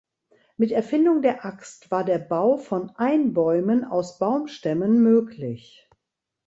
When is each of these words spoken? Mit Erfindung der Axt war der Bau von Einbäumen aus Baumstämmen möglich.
Mit 0.57 0.71
Erfindung 0.71 1.21
der 1.21 1.45
Axt 1.45 1.91
war 1.91 2.03
der 2.03 2.17
Bau 2.17 2.57
von 2.57 2.89
Einbäumen 2.95 3.85
aus 3.85 4.17
Baumstämmen 4.17 4.99
möglich. 5.03 5.87